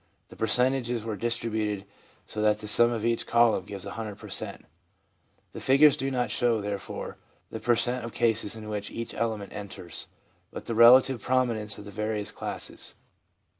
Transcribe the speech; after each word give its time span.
The 0.29 0.35
percentages 0.35 1.05
were 1.05 1.15
distributed 1.15 1.85
so 2.25 2.41
that 2.41 2.57
the 2.57 2.67
sum 2.67 2.89
of 2.89 3.05
each 3.05 3.27
column 3.27 3.65
gives 3.65 3.85
100 3.85 4.15
per 4.15 4.29
cent. 4.29 4.65
The 5.53 5.59
figures 5.59 5.95
do 5.95 6.09
not 6.09 6.31
.show, 6.31 6.59
therefore, 6.59 7.17
the 7.51 7.59
per 7.59 7.75
cent, 7.75 8.03
of 8.03 8.11
cases 8.11 8.55
in 8.55 8.67
which 8.67 8.89
each 8.89 9.13
element 9.13 9.53
enters, 9.53 10.07
but 10.49 10.65
the 10.65 10.73
relative 10.73 11.21
prominence 11.21 11.77
of 11.77 11.85
the 11.85 11.91
various 11.91 12.31
classes. 12.31 12.95